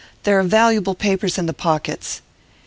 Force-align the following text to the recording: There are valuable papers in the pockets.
There 0.23 0.39
are 0.39 0.43
valuable 0.43 0.95
papers 0.95 1.37
in 1.37 1.45
the 1.45 1.53
pockets. 1.53 2.23